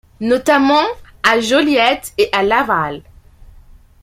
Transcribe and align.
Notamment, 0.19 0.81
à 1.21 1.39
Joliette 1.41 2.15
et 2.17 2.27
à 2.33 2.41
Laval. 2.41 3.03